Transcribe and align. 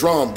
drum 0.00 0.29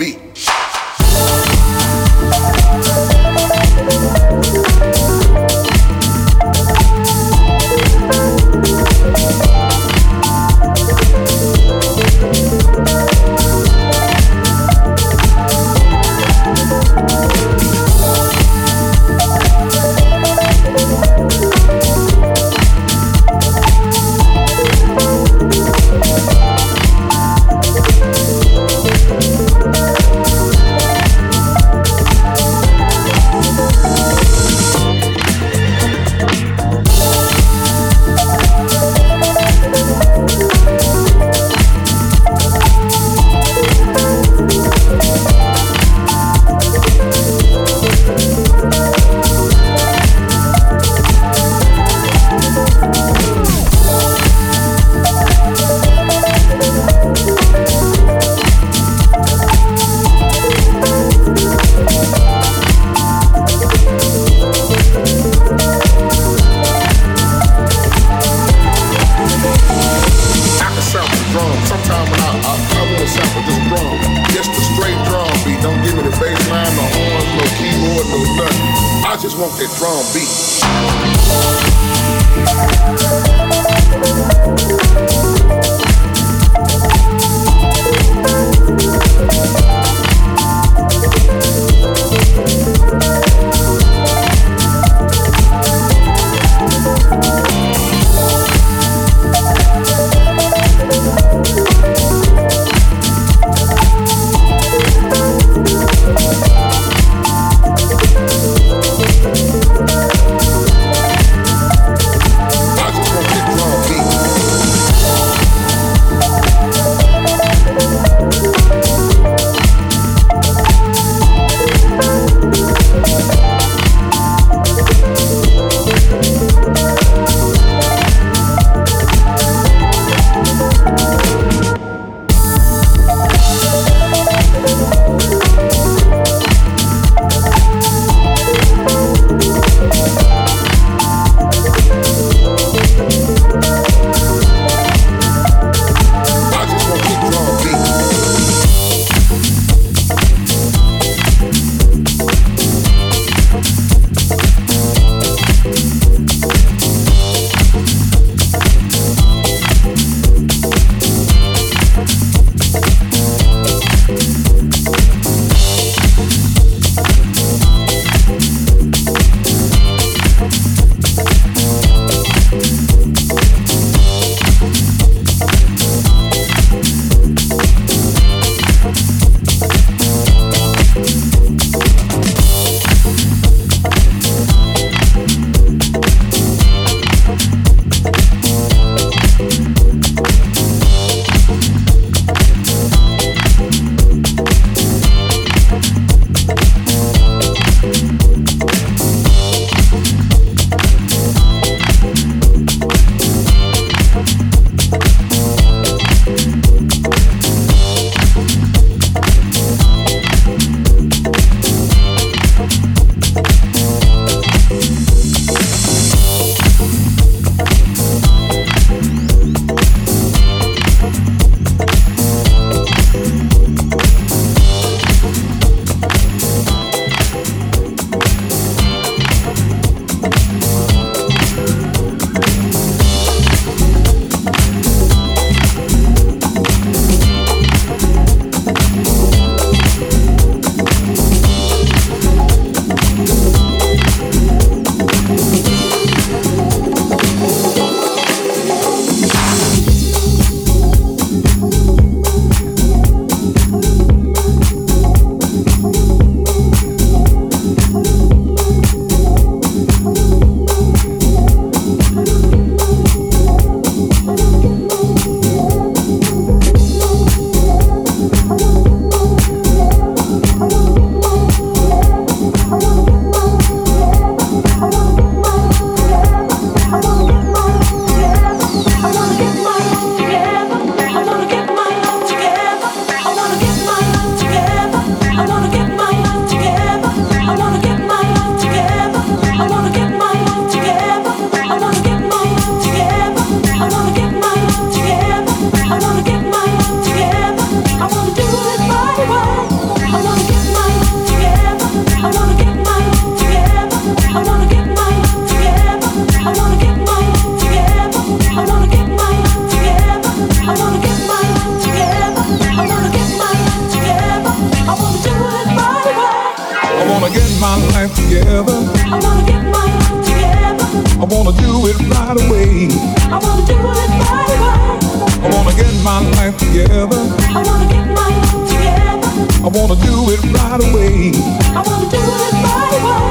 do 330.14 330.30
it 330.30 330.42
right 330.54 330.82
away. 330.88 331.34
I 331.74 331.82
wanna 331.82 332.08
do 332.14 332.22
it 332.46 332.54
right 332.66 332.94
away. 333.00 333.26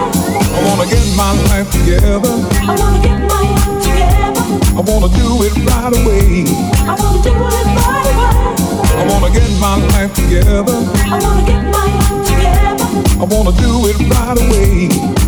I 0.57 0.61
wanna 0.67 0.87
get 0.91 1.07
my 1.15 1.31
life 1.51 1.71
together. 1.71 2.35
I 2.69 2.75
wanna 2.81 3.01
get 3.07 3.19
my 3.33 3.43
life 3.55 3.79
together. 3.87 4.45
I 4.79 4.83
wanna 4.89 5.09
do 5.21 5.29
it 5.47 5.55
right 5.71 5.95
away. 6.01 6.27
I 6.91 6.95
wanna 7.01 7.23
do 7.23 7.35
it 7.59 7.67
right 7.79 8.09
away. 8.13 8.35
I 8.99 9.05
wanna 9.11 9.31
get 9.39 9.51
my 9.65 9.75
life 9.95 10.13
together. 10.21 10.79
I 11.07 11.19
wanna 11.23 11.45
get 11.51 11.63
my 11.77 11.87
life 11.95 12.27
together. 12.31 12.89
I 13.23 13.27
wanna 13.33 13.53
do 13.65 13.73
it 13.91 13.99
right 14.15 14.39
away. 14.45 14.73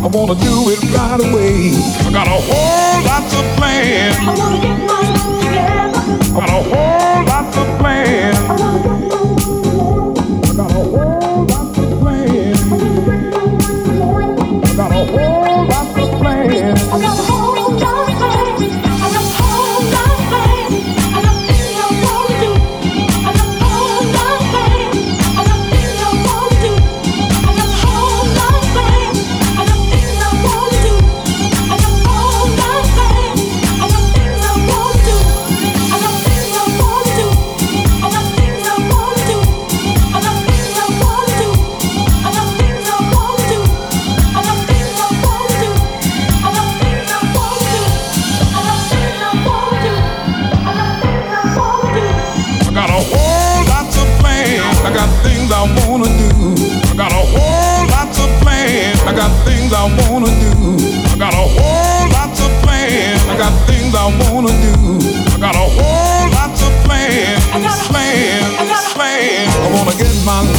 I 0.03 0.09
wanna 0.15 0.35
do 0.49 0.55
it 0.73 0.81
right 0.97 1.21
away. 1.29 1.55
I 2.03 2.11
got 2.19 2.27
a 2.27 2.39
whole 2.49 2.99
lot 3.09 3.25
of 3.39 3.45
plans. 3.57 4.17
I 4.19 4.35
wanna 4.41 4.59
get 4.67 4.79
my 4.91 5.03
life 5.17 5.37
together. 5.45 6.03
I 6.27 6.41
got 6.41 6.50
a 6.50 6.62
whole 6.71 7.21
lot 7.31 7.47
of 7.61 7.67
plans. 7.79 8.94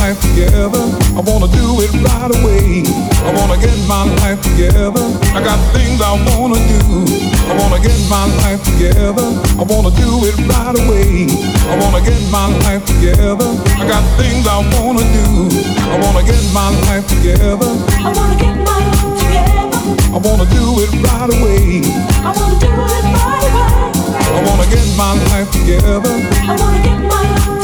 Life 0.06 0.22
together. 0.22 0.86
I 1.18 1.22
wanna 1.26 1.50
do 1.50 1.82
it 1.82 1.92
right 2.06 2.32
away. 2.38 2.86
I 3.26 3.32
wanna 3.38 3.58
get 3.58 3.74
my 3.90 4.04
life 4.22 4.40
together. 4.50 5.02
I 5.34 5.40
got 5.42 5.58
things 5.74 5.98
I 6.00 6.14
wanna 6.30 6.62
do. 6.74 6.84
I 7.50 7.54
wanna 7.58 7.80
get 7.82 7.98
my 8.06 8.26
life 8.44 8.62
together. 8.70 9.28
I 9.62 9.64
wanna 9.72 9.90
do 10.04 10.10
it 10.30 10.36
right 10.52 10.78
away. 10.82 11.26
I 11.72 11.76
wanna 11.82 12.02
get 12.06 12.22
my 12.30 12.48
life 12.66 12.86
together. 12.86 13.50
I 13.82 13.84
got 13.94 14.04
things 14.20 14.46
I 14.46 14.58
wanna 14.74 15.06
do. 15.18 15.28
I 15.94 15.98
wanna 16.04 16.24
get 16.32 16.44
my 16.54 16.70
life 16.88 17.08
together. 17.14 17.72
I 18.06 18.10
wanna 18.18 18.38
get 18.46 18.56
my 18.70 18.80
life 18.92 19.18
together. 19.24 19.82
I 20.16 20.20
wanna 20.26 20.46
do 20.58 20.66
it 20.84 20.92
right 21.08 21.32
away. 21.36 21.66
I 22.28 22.32
wanna 22.38 22.58
do 22.66 22.72
it 22.98 23.06
right 23.18 23.46
away. 23.50 23.82
I 24.38 24.42
wanna 24.46 24.66
get 24.74 24.86
my 25.02 25.12
life 25.32 25.50
together. 25.58 26.16
I 26.46 26.56
wanna 26.62 26.80
get 26.88 27.00
my 27.02 27.22
life 27.26 27.42
together. 27.42 27.55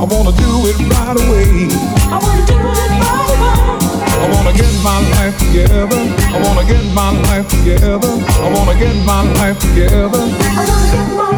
I 0.00 0.04
wanna 0.04 0.30
do 0.30 0.66
it 0.70 0.78
right 0.78 1.16
away. 1.18 1.66
I 2.06 2.18
wanna 2.22 2.46
do 2.46 2.54
it 2.54 2.62
right 2.62 2.92
away. 2.94 3.98
I 4.22 4.30
wanna 4.32 4.52
get 4.52 4.72
my 4.84 5.00
life 5.10 5.36
together. 5.38 5.88
I 5.90 6.38
wanna 6.44 6.64
get 6.64 6.84
my 6.94 7.10
life 7.26 7.48
together. 7.48 7.98
I 7.98 8.48
wanna 8.54 8.78
get 8.78 8.94
my 9.04 9.22
life 9.40 9.58
together. 9.58 10.22
I 10.22 10.64
wanna 10.68 10.92
get 10.92 11.16
my 11.16 11.37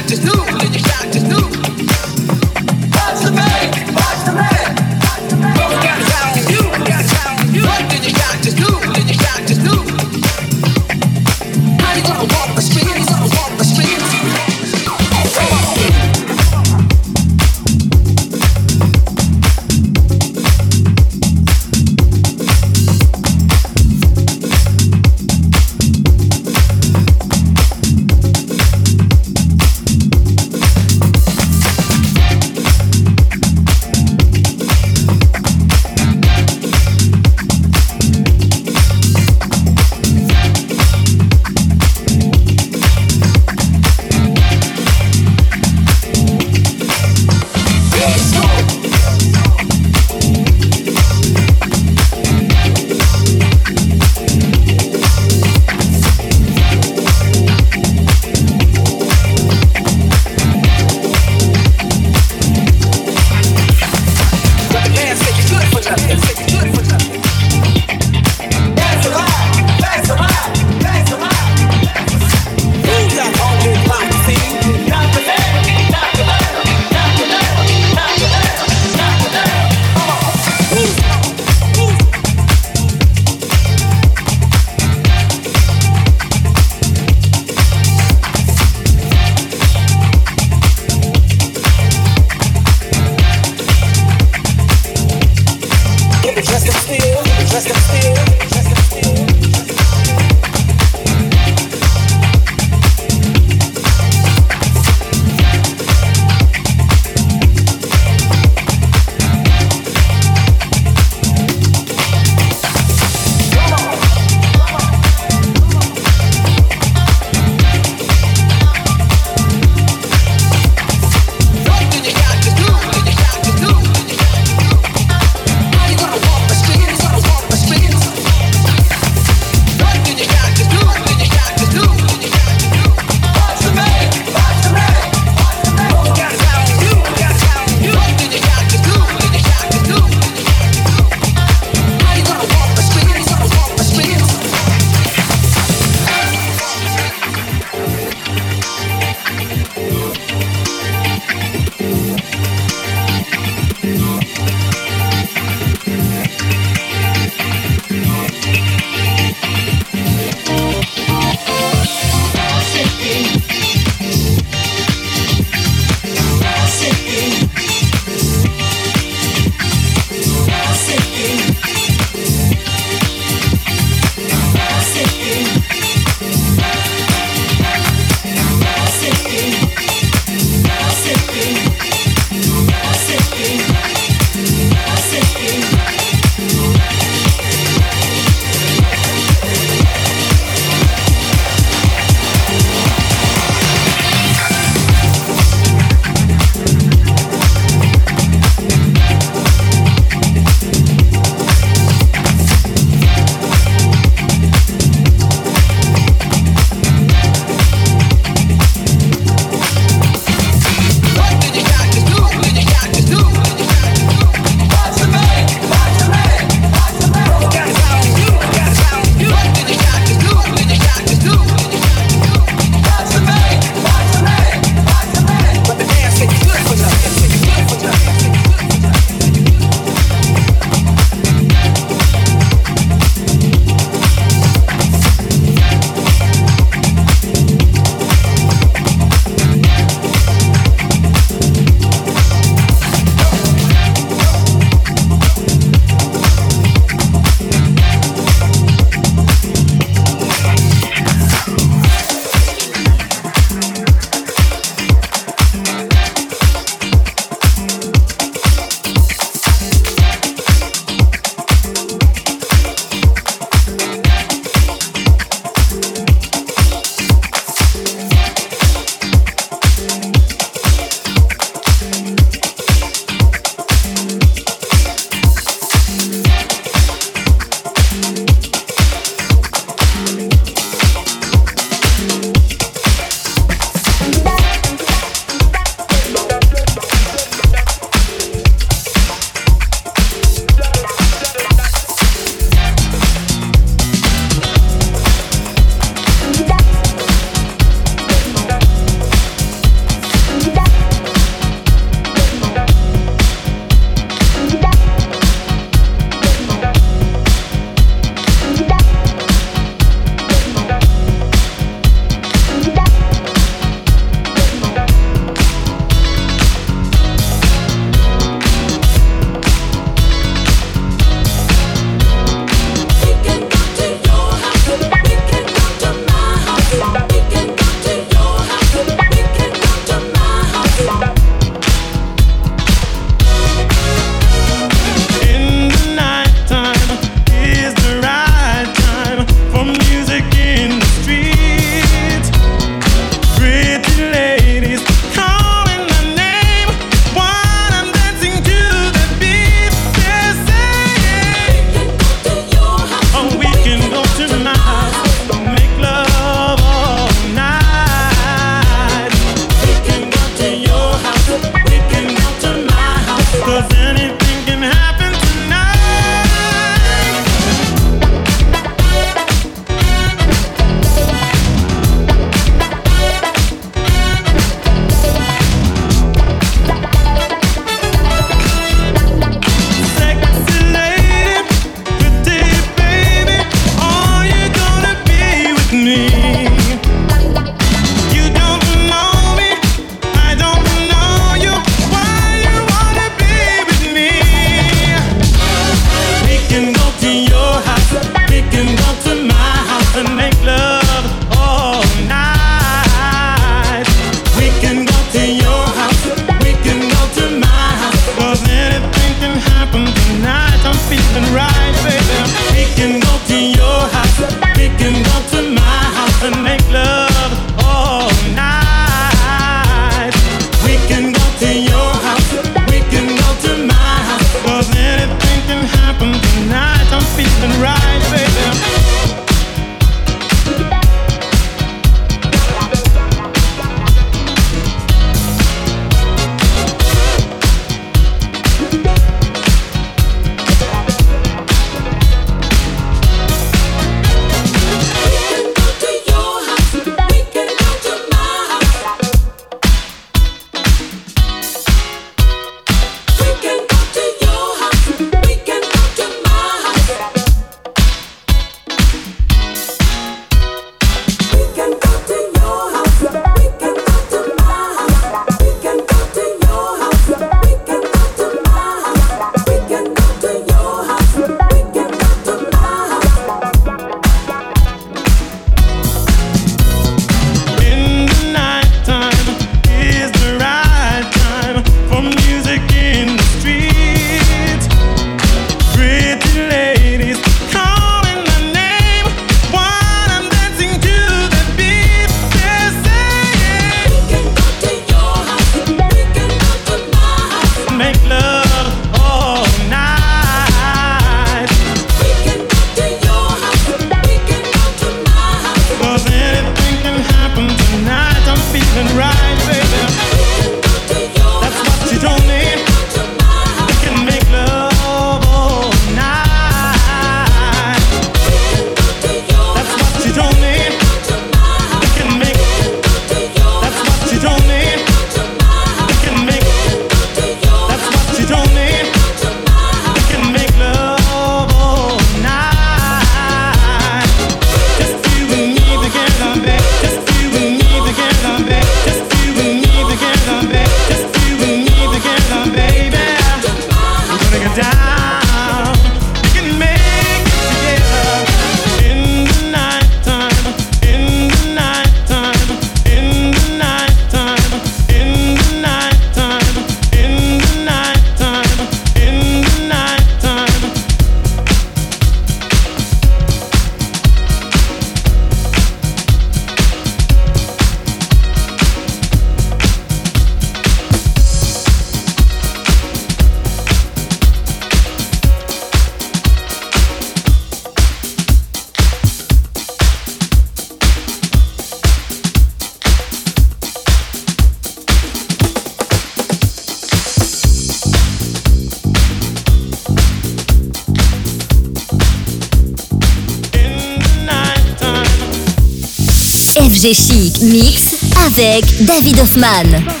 FG 596.81 596.93
Chic 596.95 597.41
Mix 597.43 597.95
avec 598.25 598.83
David 598.85 599.19
Hoffman. 599.19 600.00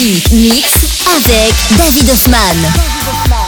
Mix 0.00 1.02
avec 1.06 1.52
David 1.76 2.08
David 2.08 2.08
David 2.08 2.08
Osman. 2.10 3.47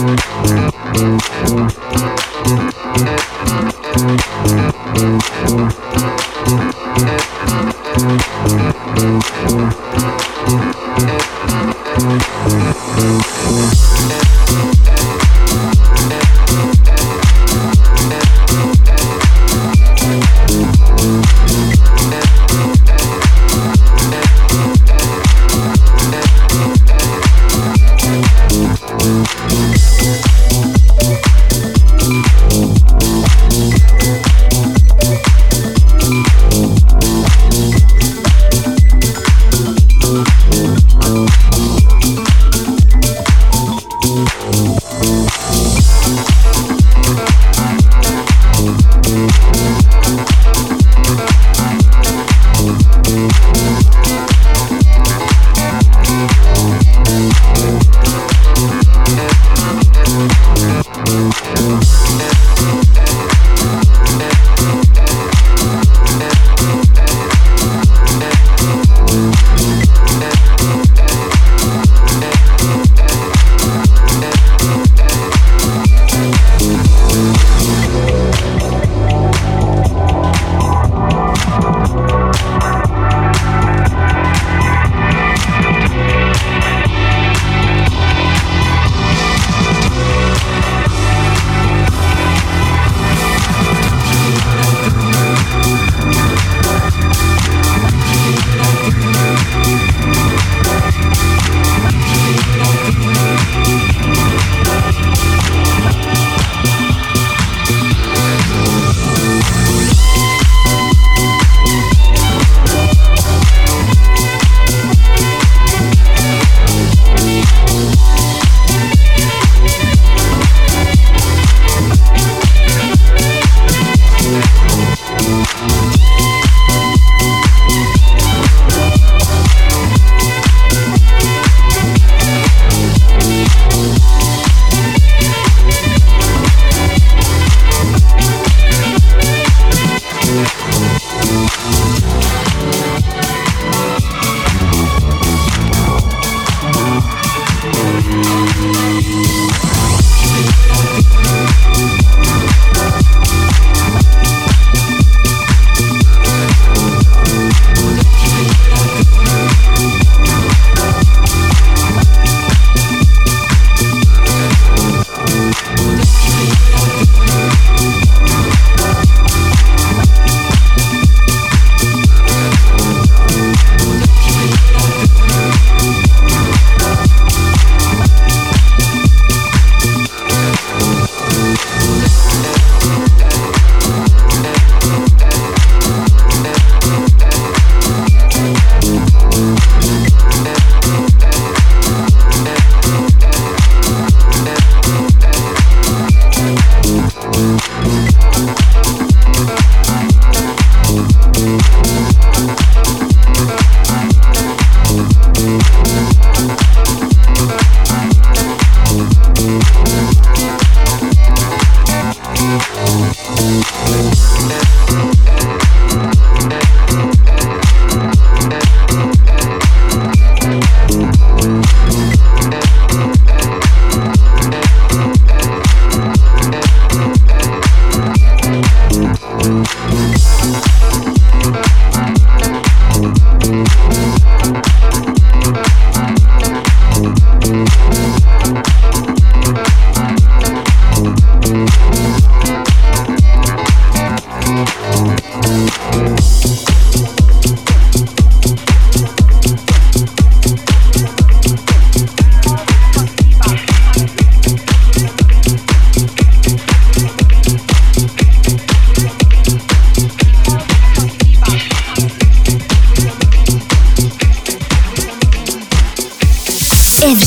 Thank 0.00 0.24
you. 5.24 5.29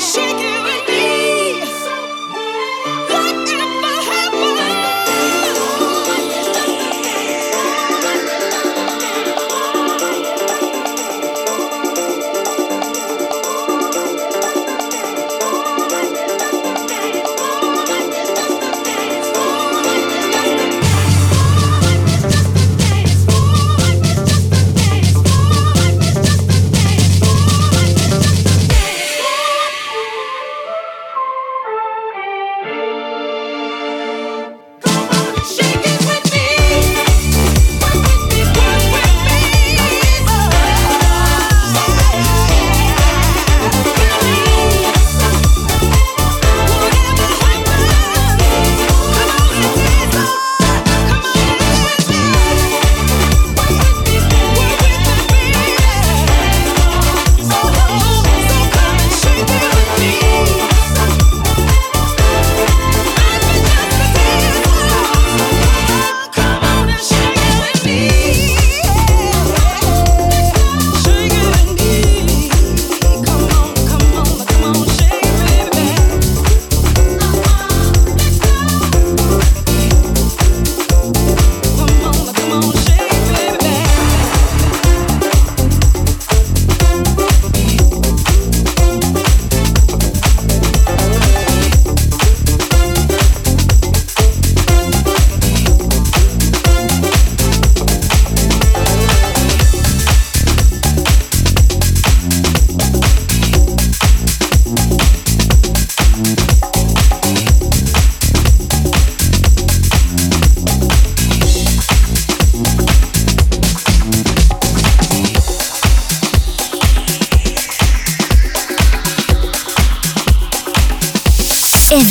shake 0.00 0.40
it. 0.40 0.65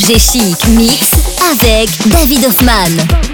FG 0.06 0.18
Chic 0.20 0.68
Mix 0.68 1.10
avec 1.50 1.88
David 2.08 2.44
Hoffman. 2.46 3.25